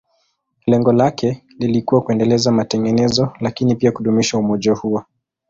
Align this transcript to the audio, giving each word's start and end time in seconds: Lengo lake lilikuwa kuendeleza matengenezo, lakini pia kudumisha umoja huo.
Lengo 0.65 0.93
lake 0.93 1.43
lilikuwa 1.59 2.01
kuendeleza 2.01 2.51
matengenezo, 2.51 3.33
lakini 3.39 3.75
pia 3.75 3.91
kudumisha 3.91 4.37
umoja 4.37 4.73
huo. 4.73 5.03